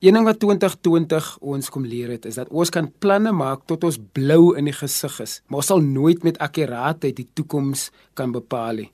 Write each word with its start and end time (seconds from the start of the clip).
Een 0.00 0.16
ding 0.16 0.24
wat 0.24 0.38
2020 0.40 1.26
ons 1.44 1.66
kom 1.68 1.84
leer 1.84 2.08
het, 2.14 2.24
is 2.24 2.38
dat 2.40 2.48
ons 2.48 2.70
kan 2.72 2.86
planne 3.04 3.34
maak 3.36 3.66
tot 3.68 3.82
ons 3.84 3.98
blou 4.16 4.54
in 4.56 4.70
die 4.70 4.72
gesig 4.72 5.18
is, 5.20 5.34
maar 5.44 5.60
ons 5.60 5.68
sal 5.68 5.82
nooit 5.84 6.22
met 6.24 6.38
akkuraatheid 6.40 7.18
die 7.18 7.26
toekoms 7.36 7.90
kan 8.16 8.32
bepaal 8.32 8.80
nie. 8.80 8.86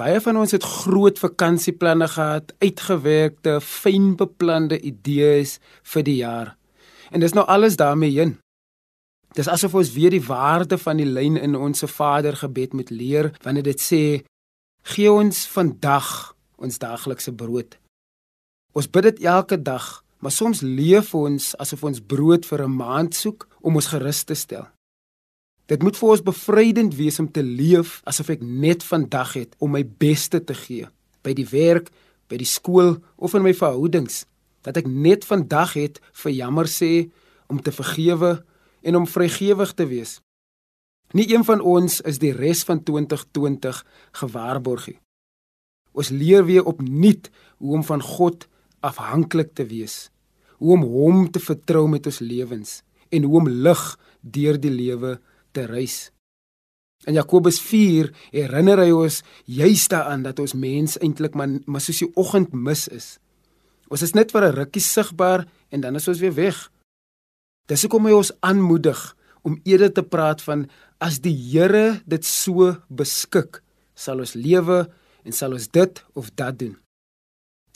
Baie 0.00 0.22
van 0.24 0.38
ons 0.40 0.54
het 0.56 0.64
groot 0.64 1.20
vakansieplanne 1.20 2.08
gehad, 2.08 2.54
uitgewerkte, 2.64 3.58
fyn 3.60 4.14
beplande 4.16 4.78
idees 4.80 5.58
vir 5.92 6.08
die 6.08 6.16
jaar. 6.22 6.54
En 7.12 7.20
dis 7.20 7.36
nou 7.36 7.44
alles 7.44 7.76
daarmee 7.76 8.16
heen. 8.16 8.38
Dis 9.36 9.52
asof 9.52 9.76
ons 9.76 9.92
weer 9.92 10.16
die 10.16 10.24
waarde 10.24 10.80
van 10.80 11.04
die 11.04 11.08
lyn 11.08 11.36
in 11.36 11.52
ons 11.52 11.84
Vader 11.92 12.40
gebed 12.40 12.72
moet 12.72 12.88
leer 12.88 13.34
wanneer 13.44 13.68
dit 13.68 13.80
sê: 13.80 14.24
"Gee 14.88 15.12
ons 15.12 15.44
vandag 15.52 16.32
ons 16.56 16.78
daaglikse 16.78 17.36
brood." 17.36 17.76
Ons 18.72 18.88
bid 18.88 19.04
dit 19.04 19.24
elke 19.28 19.58
dag, 19.60 20.00
maar 20.24 20.32
soms 20.32 20.62
leef 20.64 21.12
ons 21.14 21.50
asof 21.60 21.82
ons 21.84 22.00
brood 22.00 22.46
vir 22.46 22.64
'n 22.64 22.76
maand 22.76 23.14
soek 23.14 23.48
om 23.60 23.74
ons 23.76 23.86
gerus 23.92 24.24
te 24.24 24.34
stel. 24.34 24.66
Dit 25.66 25.82
moet 25.82 25.96
vir 25.96 26.08
ons 26.08 26.22
bevrydend 26.22 26.94
wees 26.94 27.18
om 27.18 27.30
te 27.30 27.42
leef 27.42 28.00
asof 28.04 28.30
ek 28.30 28.42
net 28.42 28.82
vandag 28.82 29.32
het 29.32 29.54
om 29.58 29.70
my 29.70 29.84
beste 29.84 30.40
te 30.40 30.54
gee 30.54 30.88
by 31.22 31.32
die 31.34 31.46
werk, 31.46 31.90
by 32.28 32.36
die 32.36 32.48
skool 32.48 33.02
of 33.16 33.34
in 33.34 33.42
my 33.42 33.54
verhoudings. 33.54 34.26
Dat 34.62 34.76
ek 34.76 34.86
net 34.86 35.24
vandag 35.24 35.72
het 35.74 36.00
vir 36.12 36.32
jammer 36.32 36.66
sê, 36.66 37.10
om 37.48 37.60
te 37.60 37.72
vergewe 37.72 38.44
en 38.82 38.96
om 38.96 39.06
vrygewig 39.06 39.72
te 39.74 39.86
wees. 39.86 40.20
Nie 41.12 41.28
een 41.34 41.44
van 41.44 41.60
ons 41.60 42.00
is 42.00 42.18
die 42.18 42.32
res 42.32 42.64
van 42.64 42.82
2020 42.82 43.84
gewaarborg 44.12 44.86
nie. 44.86 45.00
Ons 45.92 46.08
leer 46.08 46.44
weer 46.44 46.64
opnuut 46.64 47.30
hoe 47.58 47.74
om 47.76 47.84
van 47.84 48.02
God 48.02 48.48
afhanklik 48.82 49.54
te 49.54 49.66
wees, 49.66 50.10
hoe 50.58 50.76
om 50.76 50.82
hom 50.86 51.30
te 51.30 51.40
vertrou 51.42 51.86
met 51.90 52.06
ons 52.06 52.20
lewens 52.20 52.80
en 53.12 53.26
hoe 53.28 53.38
om 53.40 53.48
lig 53.48 53.82
deur 54.20 54.58
die 54.60 54.72
lewe 54.72 55.18
te 55.52 55.66
reis. 55.68 56.10
In 57.06 57.16
Jakobus 57.18 57.58
4 57.60 58.12
herinner 58.30 58.84
hy 58.84 58.92
ons 58.94 59.22
juis 59.50 59.88
daaraan 59.90 60.22
dat 60.22 60.38
ons 60.42 60.54
mens 60.54 60.94
eintlik 61.02 61.34
maar, 61.34 61.50
maar 61.66 61.82
soos 61.82 62.04
die 62.04 62.12
oggend 62.14 62.54
mis 62.54 62.86
is. 62.94 63.16
Ons 63.90 64.04
is 64.06 64.14
net 64.14 64.30
vir 64.32 64.46
'n 64.46 64.56
rukkie 64.56 64.82
sigbaar 64.82 65.46
en 65.70 65.80
dan 65.80 65.96
is 65.96 66.08
ons 66.08 66.20
weer 66.20 66.34
weg. 66.34 66.70
Dis 67.68 67.82
hoekom 67.82 68.06
hy 68.06 68.12
ons 68.12 68.32
aanmoedig 68.40 69.16
om 69.42 69.60
eerder 69.64 69.92
te 69.92 70.02
praat 70.02 70.42
van 70.42 70.68
as 70.98 71.18
die 71.18 71.34
Here 71.34 72.02
dit 72.06 72.24
so 72.24 72.76
beskik, 72.88 73.62
sal 73.94 74.18
ons 74.18 74.34
lewe 74.34 74.86
en 75.24 75.32
sal 75.32 75.52
ons 75.52 75.68
dit 75.68 76.04
of 76.14 76.30
dat 76.34 76.58
doen. 76.58 76.81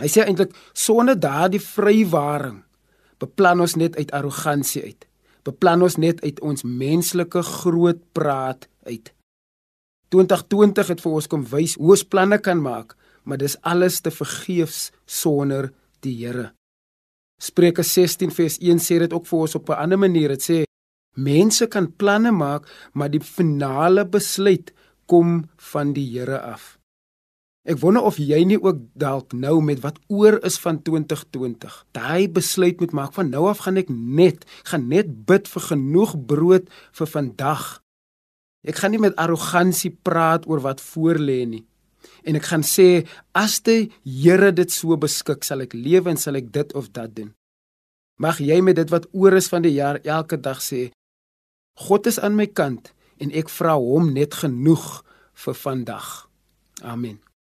Hy 0.00 0.08
sê 0.08 0.24
eintlik 0.24 0.54
sonder 0.72 1.18
daardie 1.20 1.60
vrywaring 1.60 2.62
beplan 3.20 3.60
ons 3.60 3.76
net 3.76 3.96
uit 4.00 4.12
arrogansie 4.16 4.82
uit. 4.82 5.06
Beplan 5.44 5.84
ons 5.84 5.96
net 6.00 6.22
uit 6.24 6.40
ons 6.44 6.64
menslike 6.64 7.42
groot 7.44 8.00
praat 8.16 8.66
uit. 8.88 9.12
2020 10.10 10.90
het 10.90 11.02
vir 11.04 11.18
ons 11.18 11.28
kom 11.30 11.44
wys 11.52 11.76
hoe 11.78 11.92
ons 11.94 12.06
planne 12.12 12.40
kan 12.42 12.60
maak, 12.62 12.96
maar 13.24 13.38
dis 13.38 13.56
alles 13.62 14.00
te 14.02 14.10
vergeefs 14.10 14.90
sonder 15.06 15.70
die 16.04 16.16
Here. 16.18 16.50
Spreuke 17.40 17.84
16 17.86 18.32
vers 18.36 18.58
1 18.60 18.82
sê 18.82 18.98
dit 19.04 19.12
ook 19.12 19.26
vir 19.28 19.38
ons 19.46 19.54
op 19.54 19.70
'n 19.70 19.80
ander 19.84 19.98
manier. 19.98 20.28
Dit 20.28 20.42
sê 20.42 20.64
mense 21.16 21.66
kan 21.66 21.92
planne 21.92 22.32
maak, 22.32 22.66
maar 22.92 23.10
die 23.10 23.20
finale 23.20 24.04
besluit 24.04 24.72
kom 25.06 25.48
van 25.56 25.92
die 25.92 26.18
Here 26.18 26.40
af. 26.40 26.79
Ek 27.70 27.78
wonder 27.78 28.02
of 28.02 28.16
jy 28.18 28.40
nie 28.48 28.58
ook 28.58 28.80
dalk 28.98 29.34
nou 29.36 29.60
met 29.62 29.78
wat 29.84 30.00
oor 30.10 30.40
is 30.46 30.56
van 30.58 30.80
2020. 30.82 31.74
Daai 31.94 32.26
besluit 32.26 32.80
moet 32.82 32.94
maak 32.96 33.14
van 33.14 33.30
nou 33.30 33.44
af 33.46 33.62
gaan 33.62 33.78
ek 33.78 33.92
net, 33.92 34.42
gaan 34.66 34.88
net 34.90 35.12
bid 35.28 35.46
vir 35.46 35.66
genoeg 35.68 36.16
brood 36.26 36.72
vir 36.98 37.10
vandag. 37.12 37.66
Ek 38.66 38.80
gaan 38.80 38.96
nie 38.96 39.02
met 39.02 39.14
arrogansie 39.22 39.92
praat 39.94 40.48
oor 40.50 40.64
wat 40.66 40.82
voor 40.82 41.22
lê 41.22 41.44
nie. 41.46 41.62
En 42.26 42.34
ek 42.36 42.48
gaan 42.50 42.66
sê 42.66 43.06
as 43.38 43.60
die 43.62 43.92
Here 44.02 44.50
dit 44.52 44.72
so 44.72 44.96
beskik, 44.98 45.46
sal 45.46 45.62
ek 45.62 45.76
lewe 45.76 46.10
en 46.10 46.18
sal 46.18 46.40
ek 46.40 46.50
dit 46.52 46.74
of 46.74 46.90
dat 46.96 47.14
doen. 47.14 47.30
Mag 48.20 48.42
jy 48.42 48.58
met 48.64 48.76
dit 48.82 48.90
wat 48.90 49.06
oor 49.14 49.38
is 49.38 49.48
van 49.48 49.62
die 49.62 49.76
jaar 49.78 50.02
elke 50.02 50.40
dag 50.40 50.58
sê 50.64 50.90
God 51.86 52.10
is 52.10 52.18
aan 52.18 52.34
my 52.36 52.50
kant 52.50 52.90
en 53.22 53.30
ek 53.30 53.48
vra 53.52 53.78
hom 53.78 54.10
net 54.16 54.34
genoeg 54.42 55.04
vir 55.46 55.56
vandag. 55.56 56.14
Amen. 56.82 57.20